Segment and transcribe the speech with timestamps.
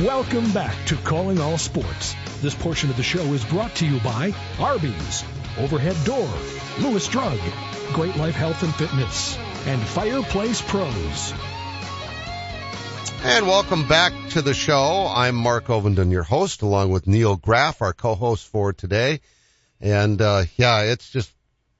[0.00, 2.14] Welcome back to Calling All Sports.
[2.40, 5.22] This portion of the show is brought to you by Arby's,
[5.58, 6.30] Overhead Door,
[6.80, 7.38] Lewis Drug,
[7.92, 9.36] Great Life Health and Fitness,
[9.66, 11.34] and Fireplace Pros.
[13.22, 15.12] And welcome back to the show.
[15.14, 19.20] I'm Mark Ovenden, your host, along with Neil Graff, our co-host for today.
[19.78, 21.30] And, uh, yeah, it's just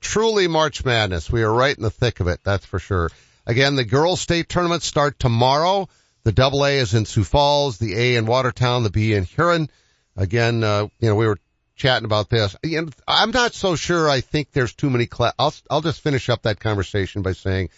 [0.03, 1.33] truly March Madness.
[1.33, 3.09] We are right in the thick of it, that's for sure.
[3.47, 5.89] Again, the girls state tournaments start tomorrow.
[6.25, 9.69] The double A is in Sioux Falls, the A in Watertown, the B in Huron.
[10.17, 11.39] Again, uh, you know, we were
[11.75, 12.55] chatting about this.
[12.63, 15.35] You know, I'm not so sure I think there's too many class.
[15.39, 17.71] I'll, I'll just finish up that conversation by saying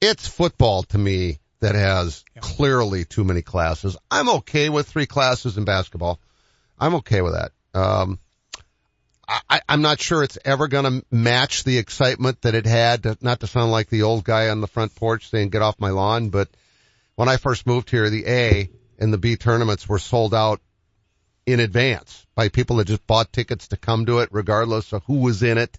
[0.00, 2.40] it's football to me that has yeah.
[2.42, 3.96] clearly too many classes.
[4.10, 6.18] I'm okay with three classes in basketball.
[6.78, 7.52] I'm okay with that.
[7.78, 8.18] Um,
[9.28, 13.02] I, I'm not sure it's ever going to match the excitement that it had.
[13.04, 15.80] To, not to sound like the old guy on the front porch saying "Get off
[15.80, 16.48] my lawn," but
[17.16, 20.60] when I first moved here, the A and the B tournaments were sold out
[21.46, 25.20] in advance by people that just bought tickets to come to it regardless of who
[25.20, 25.78] was in it.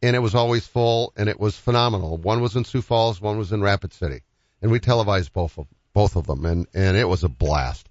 [0.00, 2.18] And it was always full and it was phenomenal.
[2.18, 4.20] One was in Sioux Falls, one was in Rapid City.
[4.62, 7.88] And we televised both of, both of them and, and it was a blast.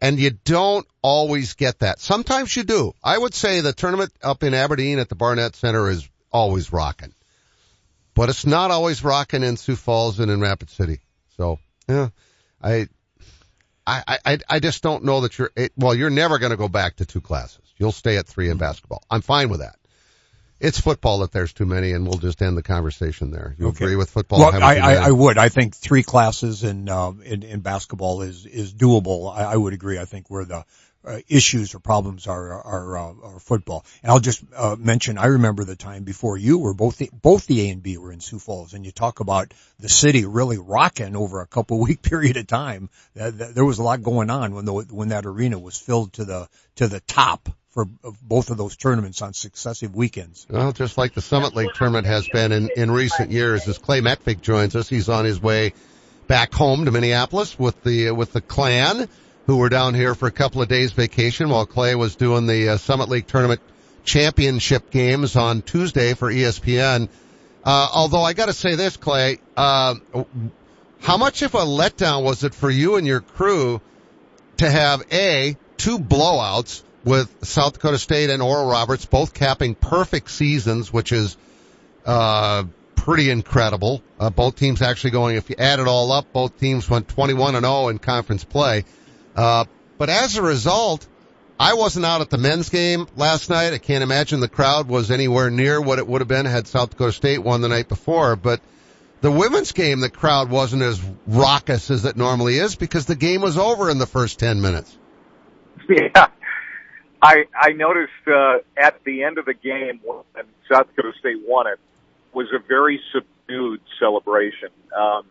[0.00, 2.00] And you don't always get that.
[2.00, 2.92] Sometimes you do.
[3.02, 7.14] I would say the tournament up in Aberdeen at the Barnett Center is always rocking.
[8.14, 11.00] But it's not always rocking in Sioux Falls and in Rapid City.
[11.36, 12.08] So yeah,
[12.62, 12.88] I,
[13.86, 16.68] I, I, I just don't know that you're, it, well, you're never going to go
[16.68, 17.60] back to two classes.
[17.76, 18.60] You'll stay at three in mm-hmm.
[18.60, 19.02] basketball.
[19.10, 19.76] I'm fine with that.
[20.60, 23.56] It's football that there's too many, and we'll just end the conversation there.
[23.58, 23.84] You okay.
[23.84, 24.38] agree with football?
[24.38, 25.36] Well, I, I, I, would.
[25.36, 29.36] I think three classes in, uh, in, in basketball is, is doable.
[29.36, 29.98] I, I would agree.
[29.98, 30.64] I think we're the,
[31.04, 33.84] uh, issues or problems are are, uh, are football.
[34.02, 37.46] And I'll just uh, mention I remember the time before you were both the, both
[37.46, 40.58] the A and B were in Sioux Falls, and you talk about the city really
[40.58, 42.88] rocking over a couple week period of time.
[43.14, 46.48] there was a lot going on when the when that arena was filled to the
[46.76, 47.86] to the top for
[48.22, 50.46] both of those tournaments on successive weekends.
[50.48, 54.02] Well, just like the Summit League tournament has been in, in recent years, as Clay
[54.02, 55.72] Matvick joins us, he's on his way
[56.26, 59.08] back home to Minneapolis with the with the clan
[59.46, 62.70] who were down here for a couple of days vacation while Clay was doing the
[62.70, 63.60] uh, Summit League tournament
[64.04, 67.08] championship games on Tuesday for ESPN.
[67.64, 69.94] Uh, although I got to say this, Clay, uh,
[71.00, 73.80] how much of a letdown was it for you and your crew
[74.58, 80.30] to have a two blowouts with South Dakota State and Oral Roberts both capping perfect
[80.30, 81.36] seasons, which is
[82.06, 82.64] uh,
[82.94, 84.02] pretty incredible.
[84.18, 87.56] Uh, both teams actually going, if you add it all up, both teams went 21
[87.56, 88.84] and 0 in conference play.
[89.36, 89.64] Uh,
[89.98, 91.06] but as a result,
[91.58, 93.72] I wasn't out at the men's game last night.
[93.72, 96.90] I can't imagine the crowd was anywhere near what it would have been had South
[96.90, 98.36] Dakota State won the night before.
[98.36, 98.60] But
[99.20, 103.40] the women's game, the crowd wasn't as raucous as it normally is because the game
[103.40, 104.96] was over in the first 10 minutes.
[105.88, 106.28] Yeah.
[107.20, 111.66] I, I noticed, uh, at the end of the game when South Dakota State won
[111.66, 111.78] it
[112.32, 114.70] was a very subdued celebration.
[114.96, 115.26] Um,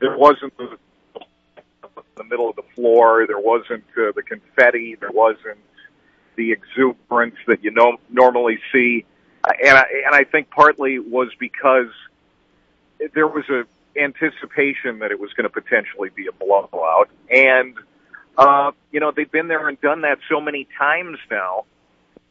[0.00, 0.78] there wasn't the
[2.16, 3.26] the middle of the floor.
[3.26, 4.96] There wasn't uh, the confetti.
[4.98, 5.58] There wasn't
[6.36, 9.04] the exuberance that you know, normally see.
[9.44, 11.88] Uh, and I, and I think partly was because
[13.14, 13.64] there was a
[13.98, 17.08] anticipation that it was going to potentially be a blowout.
[17.30, 17.74] And,
[18.36, 21.64] uh, you know, they've been there and done that so many times now.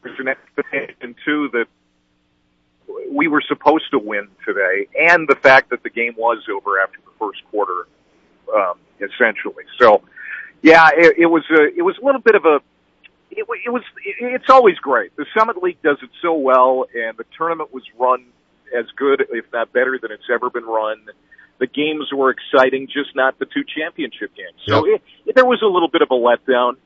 [0.02, 1.66] There's an expectation too that
[3.10, 6.98] we were supposed to win today and the fact that the game was over after
[7.04, 7.88] the first quarter
[8.54, 9.64] um, essentially.
[9.80, 10.02] So,
[10.62, 12.60] yeah, it, it was a, it was a little bit of a,
[13.30, 15.14] it, it was, it's always great.
[15.16, 18.24] The Summit League does it so well, and the tournament was run
[18.76, 20.98] as good, if not better, than it's ever been run.
[21.58, 24.58] The games were exciting, just not the two championship games.
[24.66, 25.00] So yep.
[25.00, 26.76] it, it, there was a little bit of a letdown,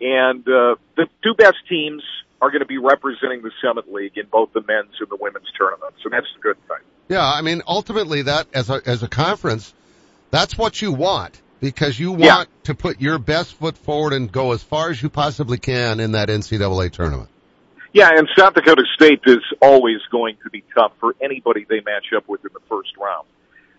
[0.00, 2.02] and uh, the two best teams
[2.40, 5.50] are going to be representing the Summit League in both the men's and the women's
[5.56, 6.78] tournaments, so that's a good thing.
[7.08, 9.74] Yeah, I mean, ultimately, that as a as a conference,
[10.30, 12.44] that's what you want because you want yeah.
[12.64, 16.12] to put your best foot forward and go as far as you possibly can in
[16.12, 17.30] that NCAA tournament.
[17.92, 22.06] Yeah, and South Dakota State is always going to be tough for anybody they match
[22.16, 23.26] up with in the first round.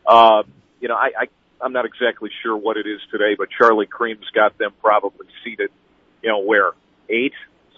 [0.07, 0.43] Uh,
[0.79, 1.27] you know, I, I,
[1.59, 5.69] I'm not exactly sure what it is today, but Charlie Creme's got them probably seated,
[6.21, 6.71] you know, where?
[7.09, 7.33] Eight,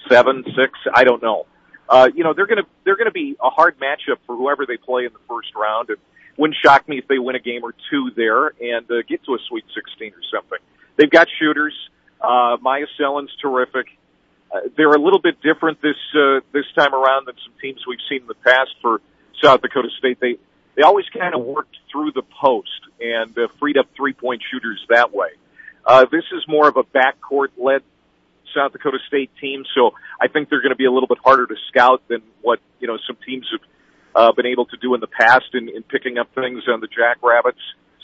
[0.08, 0.78] seven, six?
[0.94, 1.48] I don't know.
[1.90, 5.06] Uh, you know, they're gonna, they're gonna be a hard matchup for whoever they play
[5.06, 5.90] in the first round.
[5.90, 5.98] And,
[6.38, 9.34] wouldn't shock me if they win a game or two there and uh, get to
[9.34, 10.60] a Sweet 16 or something.
[10.98, 11.74] They've got shooters.
[12.22, 13.88] Uh, Myah Selland's terrific.
[14.54, 18.00] Uh, they're a little bit different this uh, this time around than some teams we've
[18.10, 19.02] seen in the past for
[19.44, 20.20] South Dakota State.
[20.20, 20.38] They
[20.76, 24.84] they always kind of worked through the post and uh, freed up three point shooters
[24.90, 25.30] that way.
[25.86, 27.82] Uh, this is more of a backcourt led
[28.56, 29.92] South Dakota State team, so
[30.22, 32.88] I think they're going to be a little bit harder to scout than what you
[32.88, 33.62] know some teams have
[34.16, 36.88] uh, been able to do in the past in, in picking up things on the
[36.88, 37.60] Jackrabbits.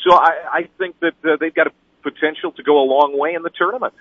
[0.05, 1.71] So I, I think that uh, they've got a
[2.03, 3.93] potential to go a long way in the tournament.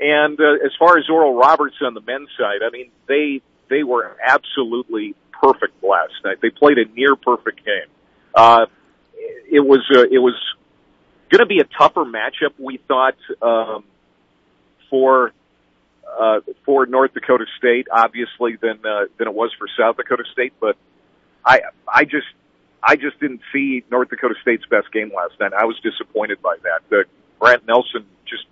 [0.00, 3.82] And uh, as far as Oral Roberts on the men's side, I mean they they
[3.82, 6.38] were absolutely perfect last night.
[6.40, 7.90] They played a near perfect game.
[8.34, 8.66] Uh,
[9.50, 10.34] it was uh, it was
[11.30, 12.54] going to be a tougher matchup.
[12.58, 13.84] We thought um,
[14.90, 15.32] for
[16.18, 20.54] uh, for North Dakota State, obviously, than uh, than it was for South Dakota State.
[20.60, 20.76] But
[21.48, 21.60] I
[21.92, 22.26] I just
[22.82, 25.52] I just didn't see North Dakota State's best game last night.
[25.52, 26.96] I was disappointed by that.
[26.96, 27.02] Uh,
[27.40, 28.44] Grant Nelson just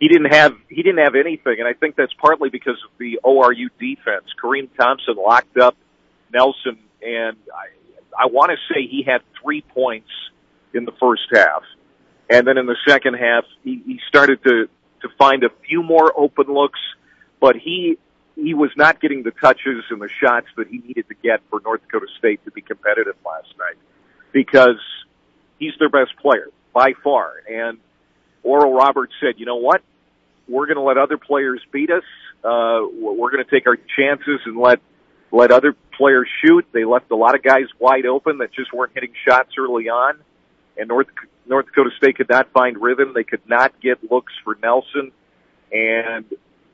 [0.00, 3.20] he didn't have he didn't have anything, and I think that's partly because of the
[3.22, 4.24] ORU defense.
[4.42, 5.76] Kareem Thompson locked up
[6.32, 10.10] Nelson, and I I want to say he had three points
[10.72, 11.62] in the first half,
[12.30, 14.68] and then in the second half he, he started to
[15.02, 16.80] to find a few more open looks,
[17.40, 17.98] but he
[18.36, 21.60] he was not getting the touches and the shots that he needed to get for
[21.64, 23.76] North Dakota State to be competitive last night
[24.32, 24.78] because
[25.58, 27.32] he's their best player by far.
[27.48, 27.78] And
[28.42, 29.82] Oral Roberts said, you know what?
[30.46, 32.04] We're going to let other players beat us.
[32.44, 34.80] Uh, we're going to take our chances and let,
[35.32, 36.66] let other players shoot.
[36.72, 40.20] They left a lot of guys wide open that just weren't hitting shots early on.
[40.76, 41.08] And North,
[41.46, 43.12] North Dakota State could not find rhythm.
[43.14, 45.10] They could not get looks for Nelson.
[45.72, 46.26] And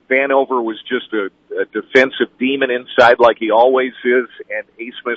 [0.08, 5.16] Vanover was just a, a defensive demon inside like he always is, and Abmas,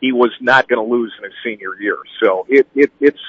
[0.00, 1.98] he was not going to lose in his senior year.
[2.22, 3.20] So it, it, it's,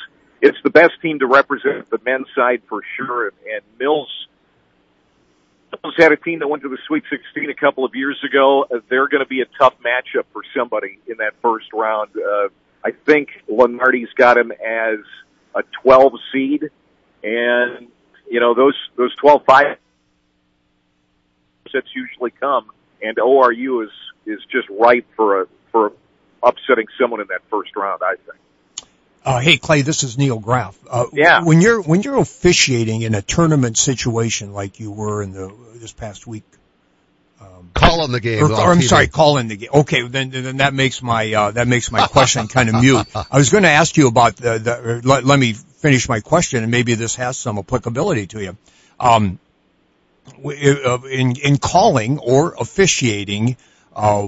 [0.41, 4.27] it's the best team to represent the men's side for sure, and, and Mills,
[5.83, 8.65] Mills had a team that went to the Sweet 16 a couple of years ago.
[8.89, 12.11] They're going to be a tough matchup for somebody in that first round.
[12.15, 12.49] Uh,
[12.83, 14.99] I think Lunardi's got him as
[15.55, 16.69] a 12 seed,
[17.23, 17.87] and
[18.29, 19.77] you know those those 12 five
[21.75, 23.91] upsets usually come, and ORU is
[24.25, 25.93] is just ripe for a for
[26.43, 28.01] upsetting someone in that first round.
[28.03, 28.87] I think.
[29.23, 30.77] Uh, hey Clay, this is Neil Graff.
[30.89, 31.43] Uh, yeah.
[31.43, 35.93] When you're when you're officiating in a tournament situation like you were in the this
[35.93, 36.43] past week,
[37.41, 38.43] um, calling the game.
[38.43, 39.69] Or, or I'm sorry, calling the game.
[39.73, 43.07] Okay, then then that makes my uh, that makes my question kind of mute.
[43.15, 46.61] I was going to ask you about the, the let, let, me finish my question,
[46.61, 48.57] and maybe this has some applicability to you.
[48.99, 49.39] Um,
[50.43, 53.57] in, in calling or officiating
[53.95, 54.27] uh,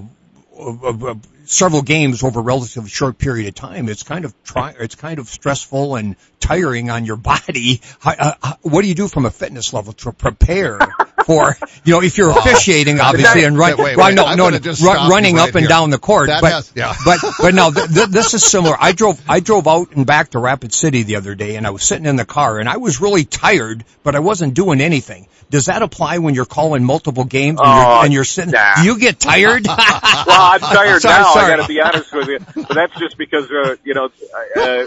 [1.45, 5.19] several games over a relatively short period of time, it's kind of try, it's kind
[5.19, 7.81] of stressful and tiring on your body.
[7.99, 10.79] How, Uh, what do you do from a fitness level to prepare
[11.27, 15.35] for, you know, if you're officiating, obviously, and run, wait, wait, no, no, run, running
[15.35, 15.59] right up here.
[15.59, 16.27] and down the court.
[16.27, 16.95] That but, has, yeah.
[17.05, 18.77] but, but no, th- th- this is similar.
[18.79, 21.71] I drove, I drove out and back to Rapid City the other day and I
[21.71, 25.27] was sitting in the car and I was really tired, but I wasn't doing anything.
[25.49, 28.51] Does that apply when you're calling multiple games and, you're, and you're sitting?
[28.51, 28.75] Nah.
[28.75, 29.65] Do you get tired?
[29.67, 31.33] well, I'm tired sorry, now.
[31.33, 31.53] Sorry.
[31.53, 34.09] I got to be honest with you, but that's just because uh, you know
[34.55, 34.83] uh,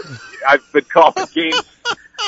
[0.47, 1.70] I've been calling games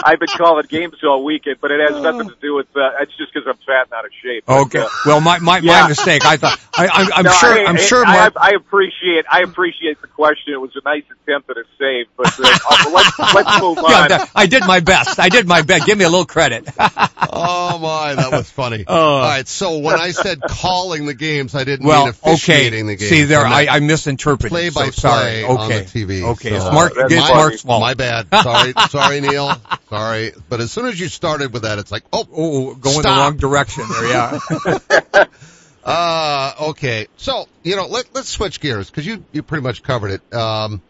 [0.03, 2.67] I've been calling games all weekend, but it has nothing to do with.
[2.75, 4.43] Uh, it's just because I'm fat and out of shape.
[4.45, 4.79] But, okay.
[4.79, 5.81] Uh, well, my my, yeah.
[5.81, 6.25] my mistake.
[6.25, 7.53] I thought I, am no, sure.
[7.53, 8.05] I, I'm sure.
[8.05, 9.25] I, Mark, I, appreciate.
[9.29, 10.53] I appreciate the question.
[10.53, 14.09] It was a nice attempt at a save, but uh, let's let's move on.
[14.09, 15.19] Yeah, I did my best.
[15.19, 15.85] I did my best.
[15.85, 16.67] Give me a little credit.
[16.77, 18.85] oh my, that was funny.
[18.87, 19.47] Uh, all right.
[19.47, 22.95] So when I said calling the games, I didn't well, mean officiating okay.
[22.95, 23.09] the games.
[23.09, 24.51] See there, I, I misinterpreted.
[24.51, 25.43] Play by so play sorry.
[25.43, 25.81] on Okay.
[25.81, 26.23] the TV.
[26.23, 26.49] Okay.
[26.49, 26.93] So, It's Mark.
[26.95, 27.29] that's It's.
[27.29, 27.81] Mark's fault.
[27.81, 28.27] My bad.
[28.31, 29.55] Sorry, sorry, Neil.
[29.89, 33.09] Sorry, but as soon as you started with that, it's like, oh, Oh, going the
[33.09, 34.07] wrong direction there.
[34.07, 35.25] Yeah.
[35.83, 37.07] Uh, okay.
[37.17, 40.33] So, you know, let, let's switch gears because you, you pretty much covered it.
[40.33, 40.81] Um,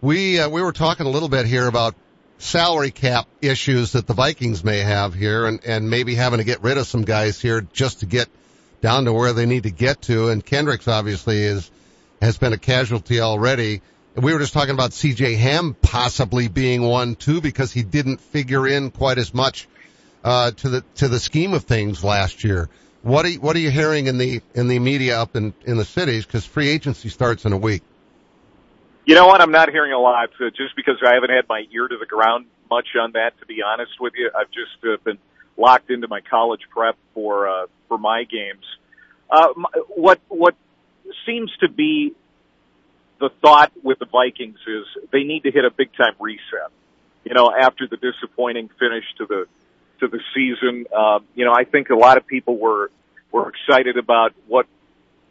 [0.00, 1.94] we, uh, we were talking a little bit here about
[2.38, 6.62] salary cap issues that the Vikings may have here and, and maybe having to get
[6.62, 8.28] rid of some guys here just to get
[8.80, 10.28] down to where they need to get to.
[10.28, 11.70] And Kendricks obviously is,
[12.22, 13.82] has been a casualty already.
[14.16, 18.66] We were just talking about CJ Ham possibly being one too because he didn't figure
[18.66, 19.68] in quite as much,
[20.24, 22.68] uh, to the, to the scheme of things last year.
[23.02, 25.78] What are you, what are you hearing in the in the media up in in
[25.78, 26.26] the cities?
[26.26, 27.82] Because free agency starts in a week.
[29.06, 29.40] You know what?
[29.40, 32.04] I'm not hearing a lot, uh, just because I haven't had my ear to the
[32.04, 33.38] ground much on that.
[33.40, 35.18] To be honest with you, I've just uh, been
[35.56, 38.64] locked into my college prep for uh, for my games.
[39.30, 40.54] Uh, m- what what
[41.26, 42.12] seems to be
[43.20, 46.72] the thought with the Vikings is they need to hit a big time reset.
[47.24, 49.46] You know, after the disappointing finish to the
[50.00, 52.90] to the season, uh, you know, I think a lot of people were
[53.30, 54.66] were excited about what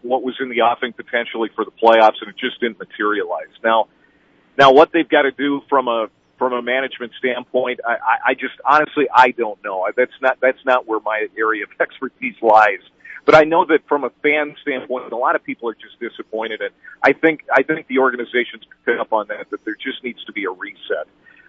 [0.01, 3.49] what was in the offing potentially for the playoffs, and it just didn't materialize.
[3.63, 3.87] Now,
[4.57, 8.33] now what they've got to do from a from a management standpoint, I, I, I
[8.35, 9.87] just honestly I don't know.
[9.97, 12.81] That's not that's not where my area of expertise lies.
[13.25, 16.61] But I know that from a fan standpoint, a lot of people are just disappointed,
[16.61, 16.71] and
[17.03, 19.49] I think I think the organization's picked up on that.
[19.49, 21.07] That there just needs to be a reset.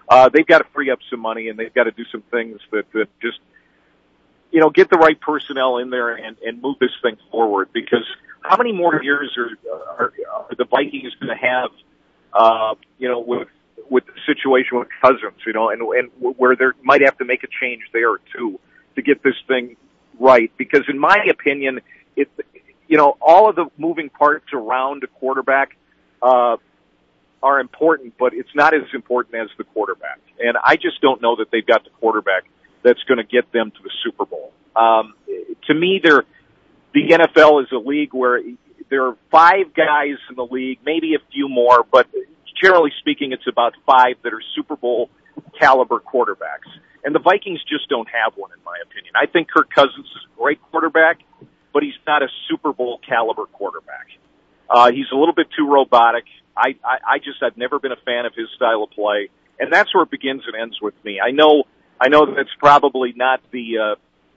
[0.08, 2.60] Uh, they've got to free up some money, and they've got to do some things
[2.72, 3.38] that that just
[4.50, 7.72] you know get the right personnel in there and and move this thing forward.
[7.72, 8.04] Because
[8.42, 11.70] how many more years are are, are the Vikings going to have?
[12.32, 13.48] Uh, you know, with
[13.88, 17.42] with the situation with Cousins, you know, and and where they might have to make
[17.44, 18.58] a change there too
[18.96, 19.76] to get this thing
[20.20, 20.52] right.
[20.56, 21.80] Because in my opinion,
[22.14, 22.30] it
[22.86, 25.76] you know all of the moving parts around a quarterback
[26.22, 26.56] uh,
[27.42, 30.20] are important, but it's not as important as the quarterback.
[30.38, 32.44] And I just don't know that they've got the quarterback
[32.82, 34.52] that's going to get them to the Super Bowl.
[34.76, 35.14] Um,
[35.66, 36.24] to me, they're
[36.92, 38.40] the NFL is a league where
[38.88, 42.08] there are five guys in the league, maybe a few more, but
[42.60, 45.08] generally speaking, it's about five that are Super Bowl
[45.58, 46.68] caliber quarterbacks.
[47.04, 49.14] And the Vikings just don't have one, in my opinion.
[49.16, 51.20] I think Kirk Cousins is a great quarterback,
[51.72, 54.08] but he's not a Super Bowl caliber quarterback.
[54.68, 56.24] Uh, he's a little bit too robotic.
[56.56, 59.30] I, I, I just, I've never been a fan of his style of play.
[59.58, 61.20] And that's where it begins and ends with me.
[61.20, 61.64] I know,
[62.00, 63.94] I know that's probably not the, uh,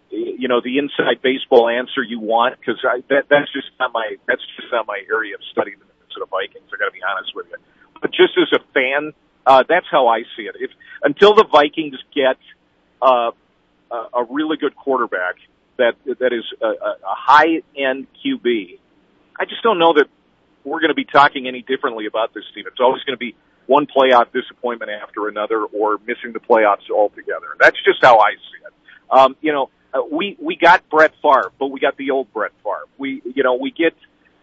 [0.09, 4.43] you know, the inside baseball answer you want because that, that's just not my, that's
[4.55, 5.71] just not my area of study.
[5.71, 6.69] The Minnesota Vikings.
[6.73, 7.57] I got to be honest with you
[8.03, 10.55] but just as a fan, uh, that's how I see it.
[10.59, 10.71] If
[11.03, 12.37] until the Vikings get
[13.01, 13.31] uh,
[13.91, 15.35] a really good quarterback
[15.77, 18.79] that that is a, a high end QB,
[19.39, 20.05] I just don't know that
[20.63, 22.65] we're going to be talking any differently about this team.
[22.67, 23.35] It's always going to be
[23.65, 27.47] one playoff disappointment after another, or missing the playoffs altogether.
[27.59, 28.73] That's just how I see it.
[29.09, 32.51] Um, you know, uh, we we got Brett Favre, but we got the old Brett
[32.63, 32.87] Favre.
[32.97, 33.93] We you know we get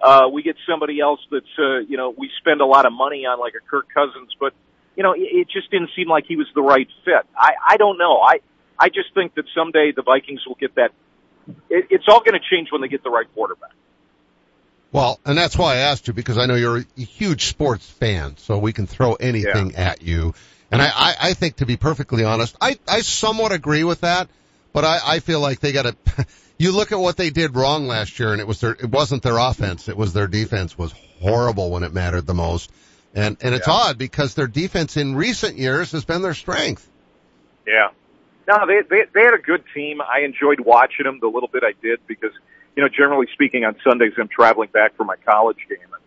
[0.00, 3.26] uh, we get somebody else that's, uh, you know, we spend a lot of money
[3.26, 4.54] on like a Kirk Cousins, but,
[4.96, 7.26] you know, it, just didn't seem like he was the right fit.
[7.36, 8.20] I, I don't know.
[8.20, 8.40] I,
[8.78, 10.92] I just think that someday the Vikings will get that.
[11.68, 13.72] It, it's all going to change when they get the right quarterback.
[14.92, 18.36] Well, and that's why I asked you because I know you're a huge sports fan,
[18.38, 19.90] so we can throw anything yeah.
[19.90, 20.34] at you.
[20.72, 24.28] And I, I, I think to be perfectly honest, I, I somewhat agree with that,
[24.72, 26.26] but I, I feel like they got to,
[26.58, 29.22] you look at what they did wrong last year, and it was their it wasn't
[29.22, 32.70] their offense, it was their defense was horrible when it mattered the most.
[33.14, 33.74] And and it's yeah.
[33.74, 36.88] odd because their defense in recent years has been their strength.
[37.66, 37.88] Yeah.
[38.46, 40.00] No, they, they they had a good team.
[40.00, 42.32] I enjoyed watching them the little bit I did because
[42.76, 45.78] you know generally speaking on Sundays I'm traveling back for my college game.
[45.82, 46.02] And,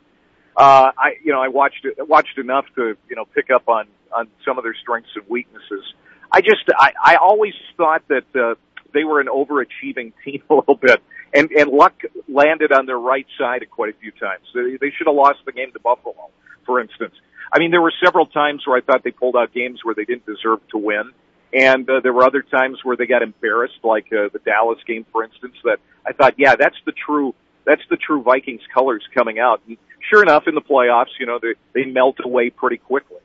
[0.56, 3.88] uh, I you know I watched it, watched enough to you know pick up on
[4.12, 5.94] on some of their strengths and weaknesses.
[6.32, 8.56] I just I I always thought that uh,
[8.94, 11.02] they were an overachieving team a little bit,
[11.34, 14.46] and and luck landed on their right side quite a few times.
[14.54, 16.30] They, they should have lost the game to Buffalo,
[16.66, 17.14] for instance.
[17.52, 20.06] I mean, there were several times where I thought they pulled out games where they
[20.06, 21.12] didn't deserve to win,
[21.54, 25.06] and uh, there were other times where they got embarrassed, like uh, the Dallas game,
[25.12, 25.56] for instance.
[25.64, 29.62] That I thought, yeah, that's the true that's the true Vikings colors coming out.
[29.68, 29.78] And
[30.10, 33.18] sure enough, in the playoffs, you know, they they melt away pretty quickly.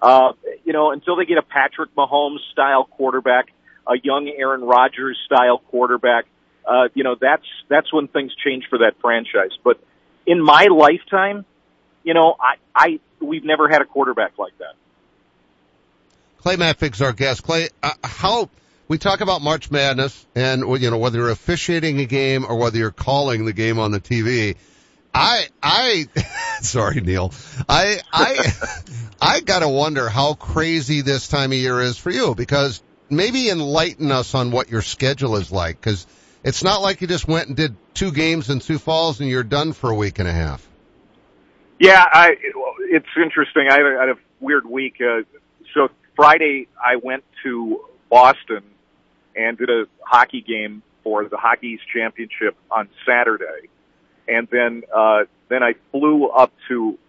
[0.00, 0.32] Uh,
[0.64, 3.48] you know, until they get a Patrick Mahomes style quarterback
[3.86, 6.26] a young Aaron Rodgers style quarterback,
[6.66, 9.50] uh, you know, that's, that's when things change for that franchise.
[9.64, 9.80] But
[10.26, 11.44] in my lifetime,
[12.04, 14.74] you know, I, I, we've never had a quarterback like that.
[16.38, 17.42] Clay Matvick's our guest.
[17.42, 18.50] Clay, uh, how,
[18.88, 22.78] we talk about March Madness and, you know, whether you're officiating a game or whether
[22.78, 24.56] you're calling the game on the TV.
[25.14, 26.08] I, I,
[26.62, 27.32] sorry, Neil.
[27.68, 28.52] I, I,
[29.20, 34.10] I gotta wonder how crazy this time of year is for you because maybe enlighten
[34.10, 36.06] us on what your schedule is like because
[36.42, 39.44] it's not like you just went and did two games in Sioux Falls and you're
[39.44, 40.66] done for a week and a half.
[41.82, 42.36] Yeah, I,
[42.78, 43.66] it's interesting.
[43.68, 45.00] I had a, I had a weird week.
[45.00, 45.22] Uh,
[45.74, 48.62] so Friday I went to Boston
[49.34, 53.68] and did a hockey game for the Hockey East Championship on Saturday.
[54.28, 57.00] And then, uh, then I flew up to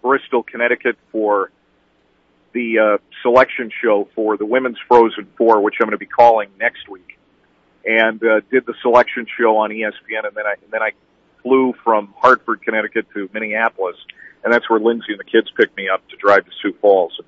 [0.00, 1.50] Bristol, Connecticut for
[2.54, 6.48] the uh, selection show for the women's Frozen Four, which I'm going to be calling
[6.58, 7.18] next week,
[7.84, 10.92] and uh, did the selection show on ESPN, and then I and then I
[11.42, 13.96] flew from Hartford, Connecticut to Minneapolis,
[14.44, 17.18] and that's where Lindsay and the kids picked me up to drive to Sioux Falls.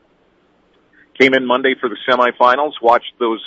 [1.18, 3.42] Came in Monday for the semifinals, watched those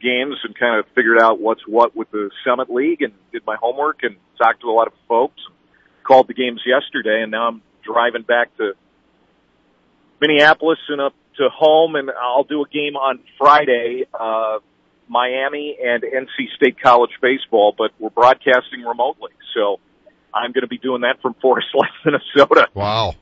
[0.00, 3.56] games, and kind of figured out what's what with the Summit League, and did my
[3.60, 5.40] homework and talked to a lot of folks.
[6.04, 8.72] Called the games yesterday, and now I'm driving back to
[10.20, 14.58] Minneapolis and up to home, and I'll do a game on Friday, uh,
[15.08, 19.78] Miami and NC State College baseball, but we're broadcasting remotely, so
[20.34, 22.68] I'm going to be doing that from Forest Lake, Minnesota.
[22.74, 23.14] Wow.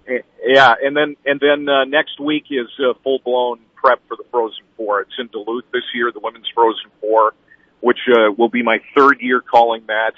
[0.45, 4.25] Yeah, and then and then uh, next week is uh, full blown prep for the
[4.31, 5.03] Frozen Four.
[5.03, 7.35] It's in Duluth this year, the Women's Frozen Four,
[7.81, 10.13] which uh, will be my third year calling that.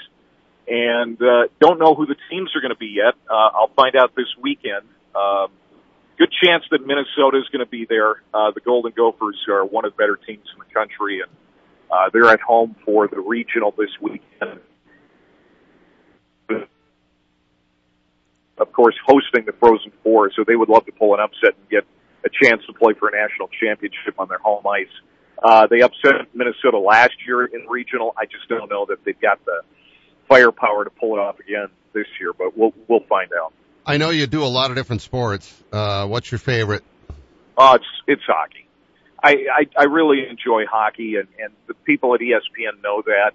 [0.69, 3.15] And uh, don't know who the teams are going to be yet.
[3.29, 4.87] Uh, I'll find out this weekend.
[5.15, 5.49] Um,
[6.19, 8.23] good chance that Minnesota is going to be there.
[8.33, 11.31] Uh, the Golden Gophers are one of the better teams in the country, and
[11.91, 14.61] uh, they're at home for the regional this weekend.
[18.59, 21.69] Of course, hosting the Frozen Four, so they would love to pull an upset and
[21.71, 21.85] get
[22.25, 24.93] a chance to play for a national championship on their home ice.
[25.43, 28.15] Uh, they upset Minnesota last year in regional.
[28.17, 29.63] I just don't know that they've got the
[30.29, 33.53] firepower to pull it off again this year, but we'll we'll find out.
[33.85, 35.53] I know you do a lot of different sports.
[35.73, 36.85] Uh, what's your favorite?
[37.57, 38.69] Uh, it's it's hockey.
[39.23, 43.33] I, I I really enjoy hockey, and and the people at ESPN know that.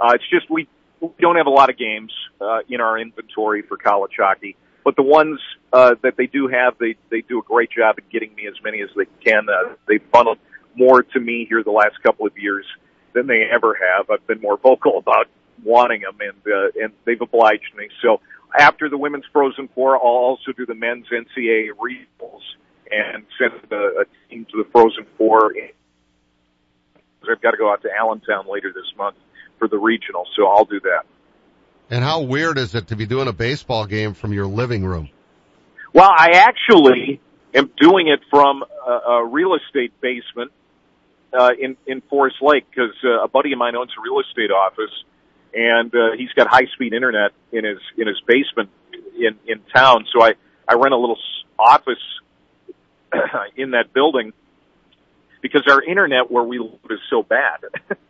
[0.00, 0.68] Uh, it's just we
[1.00, 4.96] we don't have a lot of games uh, in our inventory for college hockey, but
[4.96, 5.40] the ones
[5.72, 8.54] uh, that they do have, they they do a great job at getting me as
[8.62, 9.48] many as they can.
[9.48, 10.38] Uh, they funneled
[10.74, 12.66] more to me here the last couple of years
[13.12, 14.10] than they ever have.
[14.10, 15.28] I've been more vocal about
[15.62, 17.88] wanting them, and uh, and they've obliged me.
[18.02, 18.20] So
[18.56, 22.42] after the women's Frozen Four, I'll also do the men's NCAA regionals
[22.90, 25.52] and send a, a team to the Frozen Four.
[27.30, 29.16] I've got to go out to Allentown later this month
[29.64, 31.04] for the regional, so I'll do that.
[31.88, 35.08] And how weird is it to be doing a baseball game from your living room?
[35.94, 37.20] Well, I actually
[37.54, 40.52] am doing it from a, a real estate basement
[41.32, 44.50] uh, in in Forest Lake because uh, a buddy of mine owns a real estate
[44.50, 44.92] office,
[45.54, 48.68] and uh, he's got high speed internet in his in his basement
[49.16, 50.04] in in town.
[50.12, 50.32] So I
[50.68, 51.18] I rent a little
[51.58, 52.04] office
[53.56, 54.34] in that building
[55.40, 57.60] because our internet where we live is so bad.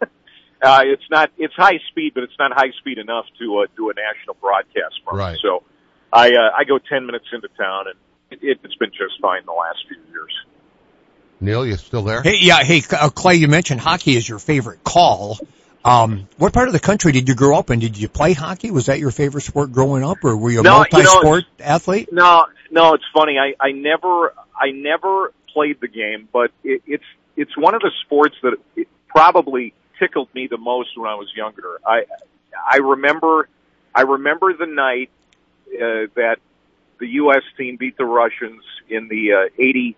[0.64, 3.90] uh, it's not it's high speed, but it's not high speed enough to uh, do
[3.90, 5.18] a national broadcast from.
[5.18, 5.38] Right.
[5.42, 5.62] So
[6.12, 9.52] I uh, I go ten minutes into town, and it, it's been just fine the
[9.52, 10.33] last few years.
[11.40, 12.23] Neil, you still there?
[12.23, 15.38] Hey, yeah, hey, uh, Clay, you mentioned hockey is your favorite call.
[15.85, 17.80] Um, what part of the country did you grow up in?
[17.80, 18.71] Did you play hockey?
[18.71, 21.45] Was that your favorite sport growing up, or were you a No, you know, multi-sport
[21.60, 22.08] athlete?
[22.10, 23.36] No, no, it's funny.
[23.38, 27.04] I, I never, I never played the game, but it, it's,
[27.36, 31.28] it's one of the sports that it probably tickled me the most when I was
[31.35, 31.80] younger.
[31.87, 32.04] I,
[32.69, 33.49] I remember,
[33.95, 35.11] I remember the night
[35.69, 36.37] uh, that
[37.00, 37.43] the U.S.
[37.57, 39.97] team beat the Russians in the uh, '80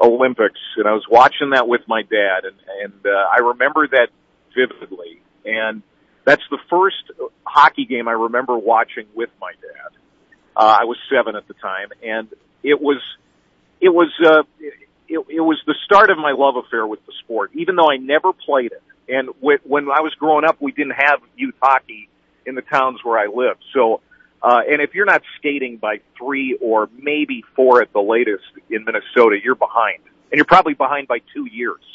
[0.00, 4.08] Olympics, and I was watching that with my dad, and and uh, I remember that
[4.54, 5.20] vividly.
[5.44, 5.82] And
[6.24, 7.10] that's the first
[7.44, 9.98] hockey game I remember watching with my dad.
[10.56, 12.28] Uh, I was seven at the time, and
[12.62, 13.00] it was,
[13.80, 14.42] it was, uh,
[15.08, 17.96] it, it was the start of my love affair with the sport, even though I
[17.96, 18.82] never played it.
[19.08, 22.08] And when, I was growing up, we didn't have youth hockey
[22.46, 23.64] in the towns where I lived.
[23.74, 24.00] So,
[24.42, 28.84] uh, and if you're not skating by three or maybe four at the latest in
[28.84, 30.00] Minnesota, you're behind.
[30.30, 31.80] And you're probably behind by two years.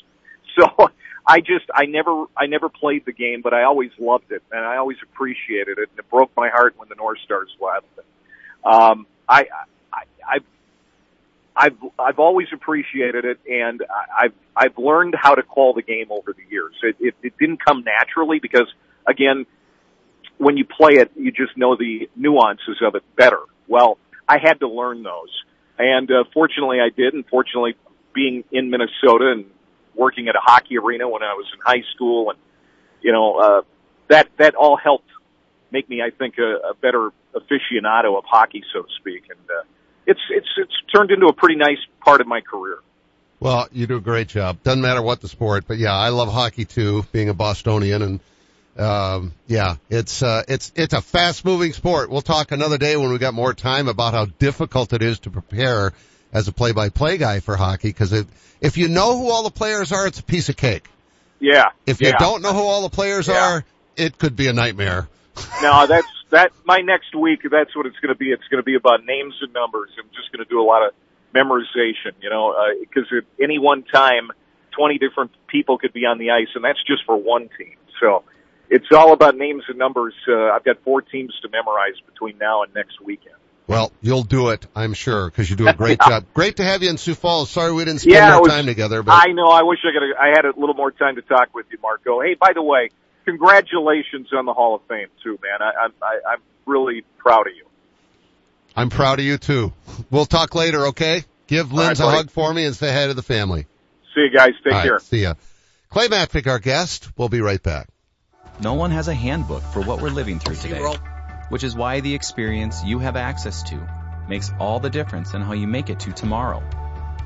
[0.60, 0.90] So
[1.28, 4.66] I just, I never, I never played the game, but I always loved it and
[4.66, 5.90] I always appreciated it.
[5.92, 7.86] And it broke my heart when the North Stars left.
[8.64, 9.46] Um, I,
[9.94, 10.44] I, I've,
[11.58, 13.82] I've, I've always appreciated it and
[14.16, 16.76] I've, I've learned how to call the game over the years.
[16.84, 18.68] It, it, it didn't come naturally because
[19.08, 19.46] again,
[20.38, 23.40] when you play it, you just know the nuances of it better.
[23.68, 23.98] Well,
[24.30, 25.32] I had to learn those.
[25.80, 27.16] And, uh, fortunately I did.
[27.16, 27.76] And fortunately
[28.14, 29.46] being in Minnesota and
[29.96, 32.40] working at a hockey arena when I was in high school and,
[33.02, 33.62] you know, uh,
[34.10, 35.10] that, that all helped
[35.72, 39.24] make me, I think, a, a better aficionado of hockey, so to speak.
[39.30, 39.64] And, uh,
[40.08, 42.80] it's, it's, it's turned into a pretty nice part of my career.
[43.40, 44.64] Well, you do a great job.
[44.64, 48.20] Doesn't matter what the sport, but yeah, I love hockey too, being a Bostonian and
[48.78, 52.12] um, yeah, it's uh, it's it's a fast moving sport.
[52.12, 55.32] We'll talk another day when we got more time about how difficult it is to
[55.32, 55.94] prepare
[56.32, 59.50] as a play by play guy for hockey because if you know who all the
[59.50, 60.88] players are, it's a piece of cake.
[61.40, 61.66] Yeah.
[61.86, 62.18] If you yeah.
[62.20, 63.54] don't know who all the players Yeah.
[63.54, 63.66] are,
[63.96, 65.08] it could be a nightmare.
[65.62, 66.52] No, that's that.
[66.66, 68.32] My next week, that's what it's going to be.
[68.32, 69.90] It's going to be about names and numbers.
[69.98, 70.94] I'm just going to do a lot of
[71.36, 74.30] memorization, you know, because at any one time,
[74.76, 77.76] 20 different people could be on the ice, and that's just for one team.
[78.00, 78.24] So
[78.70, 80.14] it's all about names and numbers.
[80.28, 83.36] Uh, I've got four teams to memorize between now and next weekend.
[83.68, 86.26] Well, you'll do it, I'm sure, because you do a great job.
[86.34, 87.50] Great to have you in Sioux Falls.
[87.50, 89.48] Sorry we didn't spend Yeah, more was- time together, but I know.
[89.48, 90.16] I wish I could.
[90.18, 92.22] I had a little more time to talk with you, Marco.
[92.22, 92.90] Hey, by the way,
[93.28, 95.62] congratulations on the Hall of Fame too, man.
[95.62, 97.66] I, I, I I'm really proud of you.
[98.74, 99.74] I'm proud of you too.
[100.10, 101.26] We'll talk later, okay?
[101.48, 103.68] Give All right, Linz a hug for me and say hi to the family.
[104.16, 104.52] See you guys.
[104.64, 105.00] Take All right, care.
[105.00, 105.34] see ya.
[105.90, 107.10] Clay Matvick, our guest.
[107.18, 107.90] We'll be right back.
[108.62, 110.82] No one has a handbook for what we're living through today,
[111.50, 113.88] which is why the experience you have access to
[114.30, 116.64] makes all the difference in how you make it to tomorrow.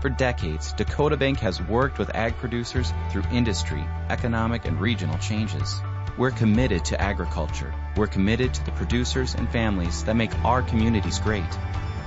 [0.02, 5.80] For decades, Dakota Bank has worked with ag producers through industry, economic, and regional changes.
[6.18, 7.74] We're committed to agriculture.
[7.96, 11.44] We're committed to the producers and families that make our communities great.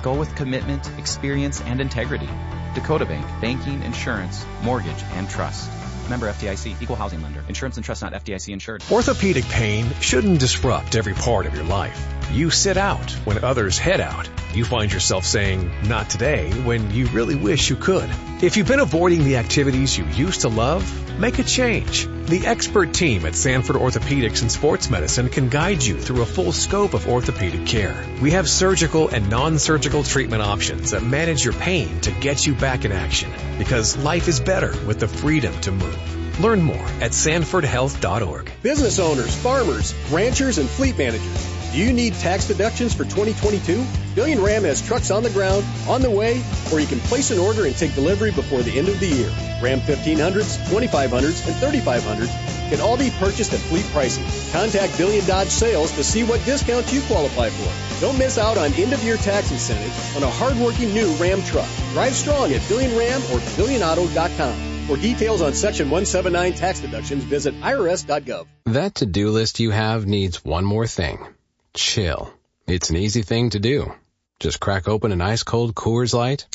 [0.03, 2.29] Go with commitment, experience, and integrity.
[2.75, 5.71] Dakota Bank, banking, insurance, mortgage, and trust.
[6.11, 7.43] Member FDIC, equal housing lender.
[7.49, 8.85] Insurance and trust not FDIC insured.
[8.91, 12.07] Orthopedic pain shouldn't disrupt every part of your life.
[12.31, 14.29] You sit out when others head out.
[14.53, 18.11] You find yourself saying, not today, when you really wish you could.
[18.43, 22.07] If you've been avoiding the activities you used to love, make a change.
[22.27, 26.53] The expert team at Sanford Orthopedics and Sports Medicine can guide you through a full
[26.53, 28.05] scope of orthopedic care.
[28.23, 32.85] We have surgical and non-surgical treatment options that manage your pain to get you back
[32.85, 33.31] in action.
[33.59, 36.41] Because life is better with the freedom to move.
[36.41, 38.51] Learn more at sanfordhealth.org.
[38.63, 41.54] Business owners, farmers, ranchers, and fleet managers.
[41.75, 43.85] Do you need tax deductions for 2022?
[44.15, 46.41] Billion Ram has trucks on the ground, on the way,
[46.73, 49.29] or you can place an order and take delivery before the end of the year.
[49.61, 54.25] Ram 1500s, 2500s, and 3500s can all be purchased at fleet pricing.
[54.53, 58.01] Contact Billion Dodge Sales to see what discounts you qualify for.
[58.01, 61.69] Don't miss out on end of year tax incentives on a hardworking new Ram truck.
[61.93, 64.87] Drive strong at Billion Ram or BillionAuto.com.
[64.87, 68.47] For details on Section 179 tax deductions, visit irs.gov.
[68.67, 71.34] That to-do list you have needs one more thing.
[71.75, 72.33] Chill.
[72.69, 73.93] It's an easy thing to do.
[74.39, 76.47] Just crack open an ice cold Coors Light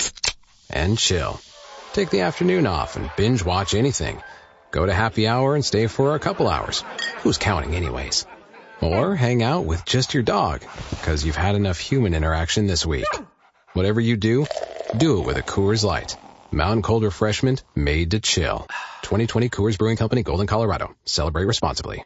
[0.69, 1.39] and chill.
[1.91, 4.21] Take the afternoon off and binge watch anything.
[4.71, 6.85] Go to happy hour and stay for a couple hours.
[7.17, 8.25] Who's counting anyways?
[8.81, 13.07] Or hang out with just your dog because you've had enough human interaction this week.
[13.73, 14.45] Whatever you do,
[14.95, 16.15] do it with a Coors Light.
[16.51, 18.67] Mountain Cold Refreshment made to chill.
[19.01, 20.95] 2020 Coors Brewing Company, Golden, Colorado.
[21.03, 22.05] Celebrate responsibly.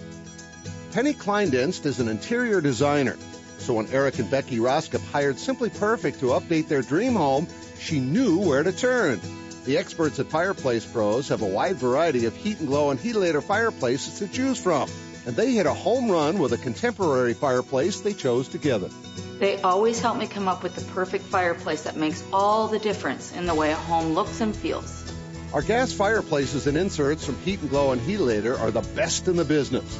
[0.91, 3.17] Penny Kleindienst is an interior designer.
[3.59, 7.47] So when Eric and Becky Roskop hired Simply Perfect to update their dream home,
[7.79, 9.21] she knew where to turn.
[9.63, 13.41] The experts at Fireplace Pros have a wide variety of heat and glow and Heatilator
[13.41, 14.89] fireplaces to choose from.
[15.25, 18.89] And they hit a home run with a contemporary fireplace they chose together.
[19.39, 23.31] They always help me come up with the perfect fireplace that makes all the difference
[23.33, 25.09] in the way a home looks and feels.
[25.53, 29.37] Our gas fireplaces and inserts from Heat and Glow and Heatilator are the best in
[29.37, 29.99] the business.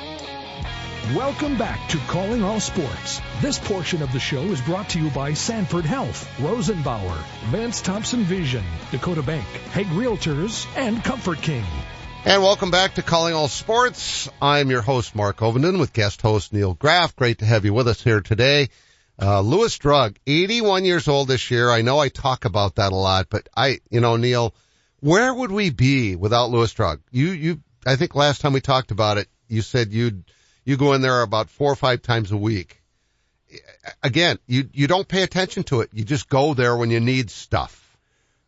[1.09, 3.21] Welcome back to Calling All Sports.
[3.41, 7.17] This portion of the show is brought to you by Sanford Health, Rosenbauer,
[7.49, 11.65] Vance Thompson Vision, Dakota Bank, Hague Realtors, and Comfort King.
[12.23, 14.29] And welcome back to Calling All Sports.
[14.39, 17.15] I'm your host, Mark Ovenden, with guest host Neil Graff.
[17.15, 18.69] Great to have you with us here today.
[19.19, 21.71] Uh, Lewis Drug, 81 years old this year.
[21.71, 24.53] I know I talk about that a lot, but I, you know, Neil,
[24.99, 27.01] where would we be without Lewis Drug?
[27.09, 30.23] You, you, I think last time we talked about it, you said you'd,
[30.63, 32.81] you go in there about four or five times a week.
[34.01, 35.89] Again, you, you don't pay attention to it.
[35.93, 37.77] You just go there when you need stuff.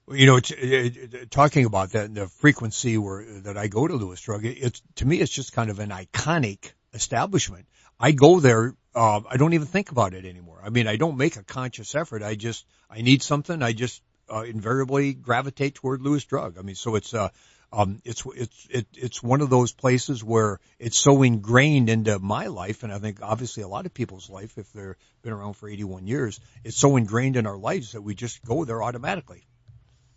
[0.09, 4.21] You know, it, it, talking about that, the frequency where that I go to Lewis
[4.21, 7.65] Drug, it's to me, it's just kind of an iconic establishment.
[7.99, 8.75] I go there.
[8.93, 10.61] Uh, I don't even think about it anymore.
[10.63, 12.21] I mean, I don't make a conscious effort.
[12.21, 13.63] I just, I need something.
[13.63, 16.57] I just uh, invariably gravitate toward Lewis Drug.
[16.57, 17.29] I mean, so it's, uh,
[17.73, 22.47] um, it's, it's, it, it's one of those places where it's so ingrained into my
[22.47, 22.83] life.
[22.83, 26.05] And I think obviously a lot of people's life, if they've been around for 81
[26.05, 29.43] years, it's so ingrained in our lives that we just go there automatically.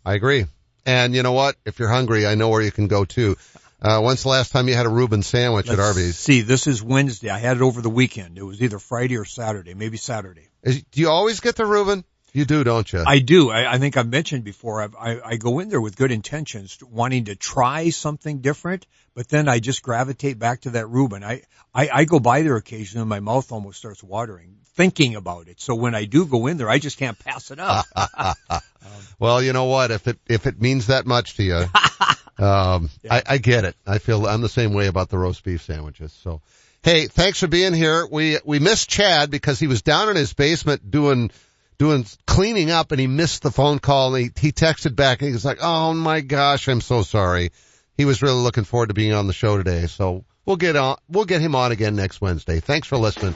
[0.05, 0.45] I agree.
[0.85, 1.55] And you know what?
[1.65, 3.35] If you're hungry, I know where you can go too.
[3.81, 6.17] Uh, when's the last time you had a Reuben sandwich Let's at Arby's?
[6.17, 7.29] See, this is Wednesday.
[7.29, 8.37] I had it over the weekend.
[8.37, 10.47] It was either Friday or Saturday, maybe Saturday.
[10.63, 12.03] Is, do you always get the Reuben?
[12.37, 13.03] You do, don't you?
[13.03, 13.49] I do.
[13.49, 14.83] I, I think I've mentioned before.
[14.83, 19.27] I've, I, I go in there with good intentions, wanting to try something different, but
[19.27, 21.23] then I just gravitate back to that Reuben.
[21.23, 21.41] I,
[21.73, 25.59] I, I go by there occasionally and my mouth almost starts watering thinking about it.
[25.59, 27.87] So when I do go in there, I just can't pass it up.
[29.19, 29.89] well, you know what?
[29.89, 31.55] If it, if it means that much to you,
[32.45, 33.15] um, yeah.
[33.15, 33.75] I, I get it.
[33.87, 36.13] I feel I'm the same way about the roast beef sandwiches.
[36.13, 36.43] So,
[36.83, 38.05] hey, thanks for being here.
[38.05, 41.31] We, we missed Chad because he was down in his basement doing
[41.79, 45.27] doing cleaning up and he missed the phone call and he, he texted back and
[45.27, 47.51] he was like, Oh my gosh, I'm so sorry.
[47.95, 49.87] He was really looking forward to being on the show today.
[49.87, 52.59] So we'll get on, we'll get him on again next Wednesday.
[52.59, 53.35] Thanks for listening.